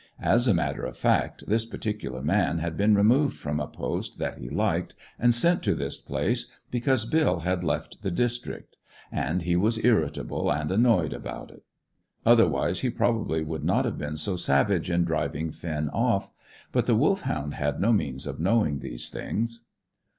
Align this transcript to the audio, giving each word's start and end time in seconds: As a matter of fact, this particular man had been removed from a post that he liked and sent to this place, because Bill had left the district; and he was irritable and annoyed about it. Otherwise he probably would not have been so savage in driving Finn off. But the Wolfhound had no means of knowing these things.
As 0.19 0.47
a 0.47 0.53
matter 0.55 0.83
of 0.83 0.97
fact, 0.97 1.45
this 1.45 1.63
particular 1.63 2.23
man 2.23 2.57
had 2.57 2.75
been 2.75 2.95
removed 2.95 3.37
from 3.37 3.59
a 3.59 3.67
post 3.67 4.17
that 4.17 4.39
he 4.39 4.49
liked 4.49 4.95
and 5.19 5.31
sent 5.31 5.61
to 5.61 5.75
this 5.75 5.95
place, 5.95 6.49
because 6.71 7.05
Bill 7.05 7.41
had 7.41 7.63
left 7.63 8.01
the 8.01 8.09
district; 8.09 8.77
and 9.11 9.43
he 9.43 9.55
was 9.55 9.85
irritable 9.85 10.51
and 10.51 10.71
annoyed 10.71 11.13
about 11.13 11.51
it. 11.51 11.63
Otherwise 12.25 12.79
he 12.79 12.89
probably 12.89 13.43
would 13.43 13.63
not 13.63 13.85
have 13.85 13.99
been 13.99 14.17
so 14.17 14.35
savage 14.37 14.89
in 14.89 15.03
driving 15.03 15.51
Finn 15.51 15.87
off. 15.89 16.31
But 16.71 16.87
the 16.87 16.95
Wolfhound 16.95 17.53
had 17.53 17.79
no 17.79 17.93
means 17.93 18.25
of 18.25 18.39
knowing 18.39 18.79
these 18.79 19.11
things. 19.11 19.61